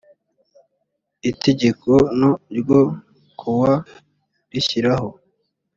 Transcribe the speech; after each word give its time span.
itegeko 1.31 1.91
no 2.19 2.31
ryo 2.59 2.81
ku 3.39 3.49
wa 3.59 3.73
rishyiraho 4.51 5.09